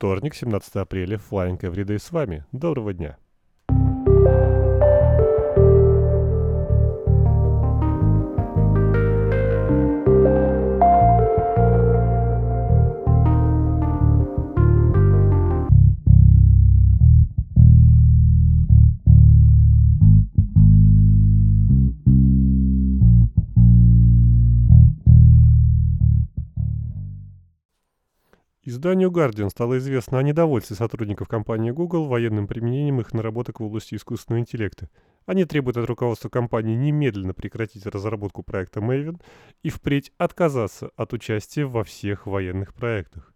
Вторник, 0.00 0.34
17 0.34 0.76
апреля, 0.76 1.18
Flying 1.18 1.60
Everyday 1.60 1.98
с 1.98 2.10
вами. 2.10 2.46
Доброго 2.52 2.94
дня. 2.94 3.18
Изданию 28.70 29.10
Guardian 29.10 29.50
стало 29.50 29.78
известно 29.78 30.20
о 30.20 30.22
недовольстве 30.22 30.76
сотрудников 30.76 31.26
компании 31.26 31.72
Google 31.72 32.06
военным 32.06 32.46
применением 32.46 33.00
их 33.00 33.12
наработок 33.12 33.58
в 33.58 33.64
области 33.64 33.96
искусственного 33.96 34.42
интеллекта. 34.42 34.88
Они 35.26 35.44
требуют 35.44 35.76
от 35.76 35.86
руководства 35.86 36.28
компании 36.28 36.76
немедленно 36.76 37.34
прекратить 37.34 37.84
разработку 37.84 38.44
проекта 38.44 38.78
Maven 38.78 39.20
и 39.64 39.70
впредь 39.70 40.12
отказаться 40.18 40.92
от 40.94 41.12
участия 41.12 41.64
во 41.64 41.82
всех 41.82 42.28
военных 42.28 42.72
проектах. 42.72 43.34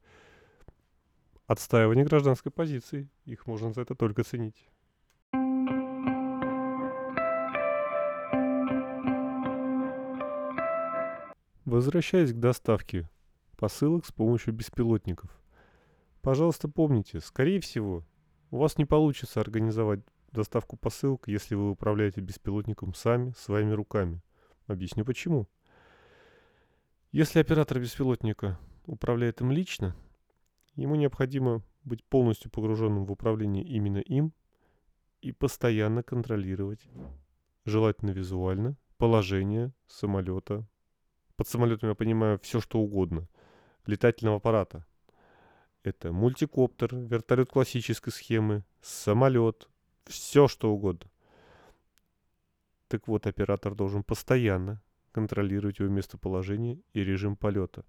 Отстаивание 1.48 2.04
гражданской 2.04 2.52
позиции. 2.52 3.08
Их 3.24 3.48
можно 3.48 3.72
за 3.72 3.80
это 3.80 3.96
только 3.96 4.22
ценить. 4.22 4.68
Возвращаясь 11.64 12.32
к 12.32 12.38
доставке 12.38 13.08
посылок 13.64 14.04
с 14.04 14.12
помощью 14.12 14.52
беспилотников. 14.52 15.30
Пожалуйста, 16.20 16.68
помните, 16.68 17.20
скорее 17.20 17.60
всего, 17.60 18.04
у 18.50 18.58
вас 18.58 18.76
не 18.76 18.84
получится 18.84 19.40
организовать 19.40 20.00
доставку 20.32 20.76
посылок, 20.76 21.28
если 21.28 21.54
вы 21.54 21.70
управляете 21.70 22.20
беспилотником 22.20 22.92
сами, 22.92 23.32
своими 23.38 23.72
руками. 23.72 24.20
Объясню 24.66 25.06
почему. 25.06 25.48
Если 27.10 27.38
оператор 27.38 27.80
беспилотника 27.80 28.58
управляет 28.84 29.40
им 29.40 29.50
лично, 29.50 29.96
ему 30.74 30.96
необходимо 30.96 31.62
быть 31.84 32.04
полностью 32.04 32.50
погруженным 32.50 33.06
в 33.06 33.12
управление 33.12 33.64
именно 33.64 34.00
им 34.00 34.34
и 35.22 35.32
постоянно 35.32 36.02
контролировать, 36.02 36.86
желательно 37.64 38.10
визуально, 38.10 38.76
положение 38.98 39.72
самолета. 39.86 40.68
Под 41.36 41.48
самолетом 41.48 41.88
я 41.88 41.94
понимаю 41.94 42.38
все, 42.42 42.60
что 42.60 42.78
угодно 42.78 43.26
летательного 43.86 44.36
аппарата. 44.36 44.86
Это 45.82 46.12
мультикоптер, 46.12 46.96
вертолет 46.96 47.50
классической 47.50 48.10
схемы, 48.10 48.64
самолет, 48.80 49.68
все 50.06 50.48
что 50.48 50.72
угодно. 50.72 51.10
Так 52.88 53.06
вот, 53.08 53.26
оператор 53.26 53.74
должен 53.74 54.02
постоянно 54.02 54.82
контролировать 55.12 55.78
его 55.78 55.88
местоположение 55.88 56.80
и 56.92 57.04
режим 57.04 57.36
полета. 57.36 57.84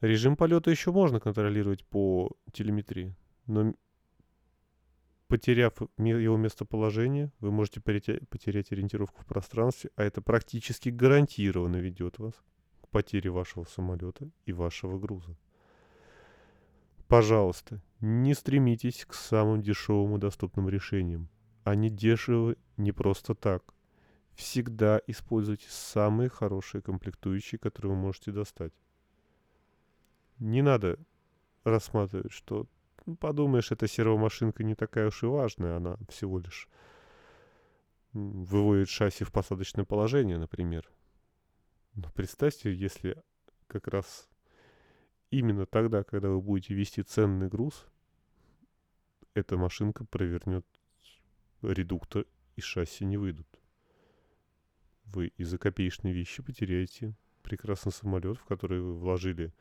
Режим 0.00 0.36
полета 0.36 0.70
еще 0.70 0.92
можно 0.92 1.18
контролировать 1.18 1.84
по 1.86 2.30
телеметрии, 2.52 3.16
но 3.46 3.74
потеряв 5.28 5.72
его 5.96 6.36
местоположение, 6.36 7.32
вы 7.40 7.50
можете 7.50 7.80
потерять 7.80 8.70
ориентировку 8.70 9.22
в 9.22 9.26
пространстве, 9.26 9.90
а 9.96 10.04
это 10.04 10.20
практически 10.20 10.90
гарантированно 10.90 11.76
ведет 11.76 12.18
вас 12.18 12.34
потери 12.94 13.26
вашего 13.26 13.64
самолета 13.64 14.30
и 14.46 14.52
вашего 14.52 15.00
груза. 15.00 15.36
Пожалуйста, 17.08 17.82
не 18.00 18.34
стремитесь 18.34 19.04
к 19.04 19.14
самым 19.14 19.62
дешевым 19.62 20.14
и 20.14 20.20
доступным 20.20 20.68
решениям. 20.68 21.28
Они 21.64 21.90
дешевы 21.90 22.56
не 22.76 22.92
просто 22.92 23.34
так. 23.34 23.74
Всегда 24.36 25.00
используйте 25.08 25.66
самые 25.70 26.28
хорошие 26.28 26.82
комплектующие, 26.82 27.58
которые 27.58 27.94
вы 27.94 27.98
можете 27.98 28.30
достать. 28.30 28.72
Не 30.38 30.62
надо 30.62 30.96
рассматривать, 31.64 32.30
что 32.30 32.68
ну, 33.06 33.16
подумаешь, 33.16 33.72
эта 33.72 33.88
сервомашинка 33.88 34.62
не 34.62 34.76
такая 34.76 35.08
уж 35.08 35.24
и 35.24 35.26
важная, 35.26 35.78
она 35.78 35.96
всего 36.08 36.38
лишь 36.38 36.68
выводит 38.12 38.88
шасси 38.88 39.24
в 39.24 39.32
посадочное 39.32 39.84
положение, 39.84 40.38
например. 40.38 40.88
Но 41.94 42.10
представьте, 42.14 42.72
если 42.72 43.22
как 43.66 43.88
раз 43.88 44.28
именно 45.30 45.66
тогда, 45.66 46.02
когда 46.02 46.28
вы 46.28 46.40
будете 46.40 46.74
вести 46.74 47.02
ценный 47.02 47.48
груз, 47.48 47.86
эта 49.34 49.56
машинка 49.56 50.04
провернет 50.04 50.66
редуктор 51.62 52.26
и 52.56 52.60
шасси 52.60 53.04
не 53.04 53.16
выйдут. 53.16 53.48
Вы 55.06 55.28
из-за 55.36 55.58
копеечной 55.58 56.12
вещи 56.12 56.42
потеряете 56.42 57.14
прекрасный 57.42 57.92
самолет, 57.92 58.38
в 58.38 58.44
который 58.44 58.80
вы 58.80 58.94
вложили, 58.94 59.52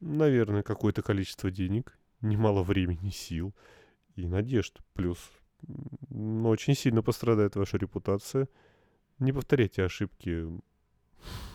наверное, 0.00 0.62
какое-то 0.62 1.02
количество 1.02 1.50
денег, 1.50 1.98
немало 2.20 2.62
времени, 2.62 3.10
сил 3.10 3.54
и 4.14 4.26
надежд. 4.26 4.78
Плюс 4.92 5.18
очень 6.10 6.74
сильно 6.74 7.02
пострадает 7.02 7.56
ваша 7.56 7.78
репутация. 7.78 8.48
Не 9.18 9.32
повторяйте 9.32 9.84
ошибки 9.84 10.46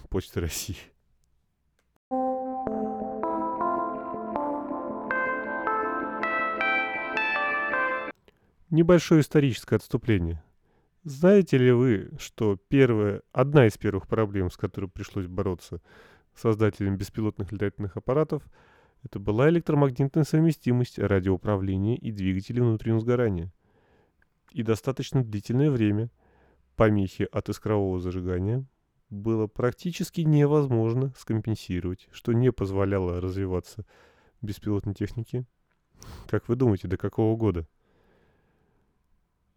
Почты 0.10 0.40
России. 0.40 0.78
Небольшое 8.70 9.22
историческое 9.22 9.78
отступление. 9.78 10.44
Знаете 11.04 11.58
ли 11.58 11.72
вы, 11.72 12.12
что 12.20 12.58
первая, 12.68 13.22
одна 13.32 13.68
из 13.68 13.78
первых 13.78 14.08
проблем, 14.08 14.50
с 14.50 14.58
которой 14.58 14.90
пришлось 14.90 15.28
бороться 15.28 15.82
создателям 16.36 16.98
беспилотных 16.98 17.52
летательных 17.52 17.98
аппаратов, 17.98 18.44
это 19.04 19.20
была 19.20 19.50
электромагнитная 19.50 20.24
совместимость 20.24 21.00
радиоуправления 21.00 21.96
и 21.96 22.12
двигателей 22.12 22.62
внутреннего 22.62 23.00
сгорания. 23.00 23.52
И 24.52 24.64
достаточно 24.64 25.24
длительное 25.24 25.72
время 25.72 26.10
помехи 26.76 27.28
от 27.32 27.50
искрового 27.50 28.00
зажигания 28.00 28.66
было 29.10 29.48
практически 29.48 30.22
невозможно 30.22 31.14
скомпенсировать, 31.18 32.08
что 32.12 32.34
не 32.34 32.52
позволяло 32.52 33.22
развиваться 33.22 33.86
беспилотной 34.42 34.94
технике. 34.94 35.46
Как 36.28 36.48
вы 36.48 36.56
думаете, 36.56 36.88
до 36.88 36.98
какого 36.98 37.36
года? 37.36 37.68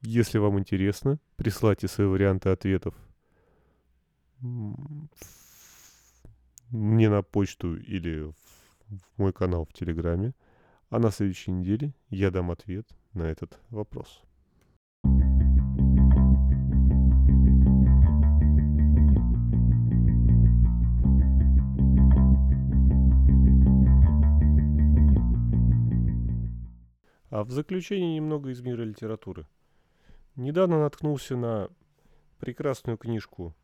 Если 0.03 0.39
вам 0.39 0.59
интересно, 0.59 1.19
присылайте 1.37 1.89
свои 1.89 2.07
варианты 2.07 2.49
ответов 2.49 2.95
мне 6.71 7.11
на 7.11 7.23
почту 7.23 7.77
или 7.77 8.23
в 8.23 8.35
мой 9.19 9.33
канал 9.33 9.67
в 9.67 9.73
Телеграме, 9.73 10.35
а 10.89 10.99
на 10.99 11.11
следующей 11.11 11.51
неделе 11.51 11.93
я 12.09 12.31
дам 12.31 12.51
ответ 12.51 12.89
на 13.13 13.25
этот 13.25 13.61
вопрос. 13.69 14.23
А 27.41 27.45
в 27.45 27.51
заключение 27.53 28.17
немного 28.17 28.51
из 28.51 28.61
мира 28.61 28.83
литературы. 28.83 29.47
Недавно 30.37 30.79
наткнулся 30.79 31.37
на 31.37 31.71
прекрасную 32.39 32.99
книжку 32.99 33.57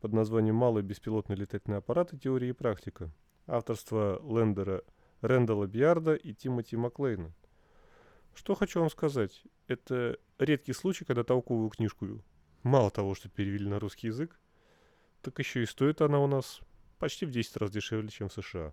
под 0.00 0.12
названием 0.12 0.54
«Малый 0.54 0.84
беспилотный 0.84 1.34
летательный 1.34 1.78
аппарат 1.78 2.12
и 2.12 2.18
теория 2.20 2.50
и 2.50 2.52
практика» 2.52 3.10
авторства 3.48 4.22
Лендера 4.22 4.84
Рэндала 5.22 5.66
Биарда 5.66 6.14
и 6.14 6.32
Тимоти 6.32 6.76
Маклейна. 6.76 7.34
Что 8.32 8.54
хочу 8.54 8.78
вам 8.78 8.90
сказать, 8.90 9.42
это 9.66 10.16
редкий 10.38 10.72
случай, 10.72 11.04
когда 11.04 11.24
толковую 11.24 11.70
книжку 11.70 12.22
мало 12.62 12.92
того, 12.92 13.16
что 13.16 13.28
перевели 13.28 13.68
на 13.68 13.80
русский 13.80 14.06
язык, 14.06 14.38
так 15.20 15.36
еще 15.40 15.64
и 15.64 15.66
стоит 15.66 16.00
она 16.00 16.20
у 16.20 16.28
нас 16.28 16.60
почти 17.00 17.26
в 17.26 17.32
10 17.32 17.56
раз 17.56 17.72
дешевле, 17.72 18.08
чем 18.08 18.28
в 18.28 18.32
США. 18.34 18.72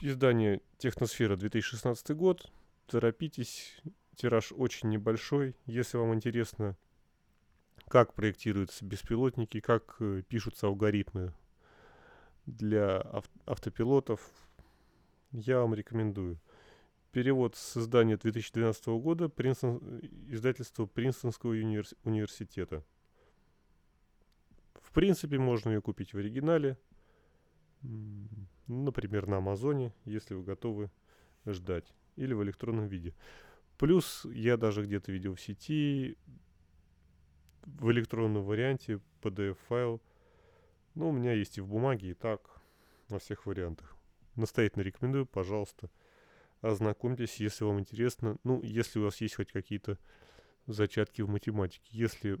Издание 0.00 0.60
«Техносфера» 0.78 1.36
2016 1.36 2.10
год. 2.16 2.50
Торопитесь, 2.86 3.80
тираж 4.16 4.52
очень 4.52 4.90
небольшой. 4.90 5.56
Если 5.66 5.96
вам 5.96 6.14
интересно, 6.14 6.76
как 7.88 8.12
проектируются 8.12 8.84
беспилотники, 8.84 9.60
как 9.60 9.96
э, 10.00 10.22
пишутся 10.28 10.66
алгоритмы 10.66 11.32
для 12.44 13.00
ав- 13.00 13.30
автопилотов, 13.46 14.20
я 15.30 15.60
вам 15.60 15.74
рекомендую. 15.74 16.38
Перевод 17.12 17.54
с 17.54 17.76
издания 17.76 18.16
2012 18.16 18.86
года 19.00 19.28
Принстон, 19.28 20.00
издательства 20.28 20.86
Принстонского 20.86 21.54
универс- 21.54 21.94
университета. 22.02 22.84
В 24.82 24.92
принципе, 24.92 25.38
можно 25.38 25.70
ее 25.70 25.80
купить 25.80 26.12
в 26.12 26.18
оригинале. 26.18 26.76
Например, 28.66 29.26
на 29.26 29.38
Амазоне, 29.38 29.92
если 30.04 30.34
вы 30.34 30.42
готовы 30.42 30.90
ждать, 31.46 31.92
или 32.16 32.32
в 32.32 32.42
электронном 32.42 32.86
виде. 32.86 33.14
Плюс 33.78 34.24
я 34.26 34.56
даже 34.56 34.84
где-то 34.84 35.12
видел 35.12 35.34
в 35.34 35.40
сети 35.40 36.16
в 37.62 37.90
электронном 37.90 38.44
варианте 38.44 39.00
PDF-файл. 39.22 40.00
Ну, 40.94 41.08
у 41.08 41.12
меня 41.12 41.32
есть 41.32 41.58
и 41.58 41.60
в 41.60 41.66
бумаге, 41.66 42.10
и 42.10 42.14
так, 42.14 42.60
во 43.08 43.18
всех 43.18 43.46
вариантах. 43.46 43.96
Настоятельно 44.36 44.82
рекомендую, 44.82 45.26
пожалуйста, 45.26 45.90
ознакомьтесь, 46.60 47.36
если 47.36 47.64
вам 47.64 47.80
интересно. 47.80 48.36
Ну, 48.44 48.62
если 48.62 48.98
у 48.98 49.04
вас 49.04 49.20
есть 49.20 49.36
хоть 49.36 49.50
какие-то 49.52 49.98
зачатки 50.66 51.22
в 51.22 51.28
математике. 51.28 51.84
Если 51.90 52.38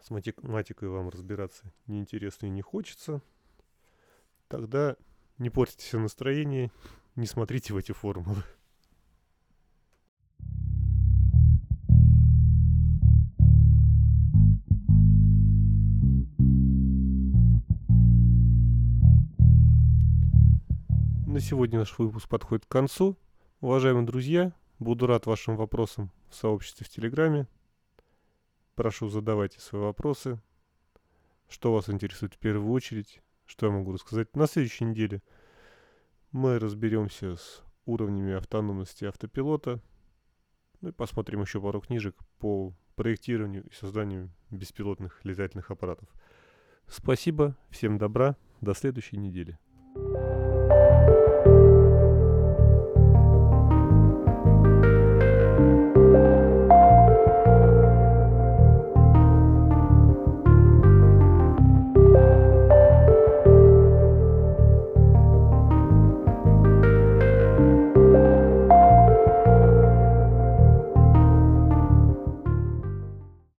с 0.00 0.10
математикой 0.10 0.88
вам 0.88 1.08
разбираться 1.08 1.72
неинтересно 1.86 2.46
и 2.46 2.50
не 2.50 2.62
хочется, 2.62 3.22
тогда 4.54 4.96
не 5.38 5.50
портите 5.50 5.84
себе 5.84 6.02
настроение, 6.02 6.70
не 7.16 7.26
смотрите 7.26 7.74
в 7.74 7.76
эти 7.76 7.90
формулы. 7.90 8.44
На 21.26 21.40
сегодня 21.40 21.80
наш 21.80 21.98
выпуск 21.98 22.28
подходит 22.28 22.64
к 22.64 22.68
концу. 22.68 23.18
Уважаемые 23.60 24.06
друзья, 24.06 24.52
буду 24.78 25.08
рад 25.08 25.26
вашим 25.26 25.56
вопросам 25.56 26.12
в 26.30 26.36
сообществе 26.36 26.86
в 26.86 26.90
Телеграме. 26.90 27.48
Прошу, 28.76 29.08
задавайте 29.08 29.58
свои 29.58 29.82
вопросы. 29.82 30.40
Что 31.48 31.72
вас 31.72 31.90
интересует 31.90 32.34
в 32.34 32.38
первую 32.38 32.70
очередь? 32.70 33.23
Что 33.46 33.66
я 33.66 33.72
могу 33.72 33.92
рассказать? 33.92 34.34
На 34.34 34.46
следующей 34.46 34.84
неделе 34.84 35.22
мы 36.32 36.58
разберемся 36.58 37.36
с 37.36 37.62
уровнями 37.86 38.34
автономности 38.34 39.04
автопилота. 39.04 39.80
Ну 40.80 40.88
и 40.90 40.92
посмотрим 40.92 41.42
еще 41.42 41.60
пару 41.60 41.80
книжек 41.80 42.16
по 42.38 42.74
проектированию 42.96 43.64
и 43.64 43.72
созданию 43.72 44.30
беспилотных 44.50 45.24
летательных 45.24 45.70
аппаратов. 45.70 46.08
Спасибо, 46.86 47.56
всем 47.70 47.98
добра, 47.98 48.36
до 48.60 48.74
следующей 48.74 49.16
недели. 49.16 49.58
thank 49.94 50.38
you 50.38 50.43